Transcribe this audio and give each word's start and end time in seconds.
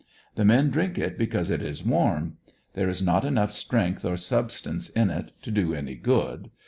The 0.33 0.45
men 0.45 0.71
drink 0.71 0.97
it 0.97 1.15
because 1.15 1.51
it 1.51 1.61
is 1.61 1.85
warm. 1.85 2.37
There 2.73 2.89
in 2.89 2.95
not 3.05 3.23
enough 3.23 3.51
strength 3.51 4.03
or 4.03 4.17
sub 4.17 4.49
stance 4.49 4.89
in 4.89 5.11
it 5.11 5.31
to 5.43 5.51
do 5.51 5.75
any 5.75 5.93
good. 5.93 6.49